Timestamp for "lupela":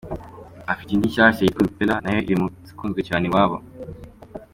1.65-1.95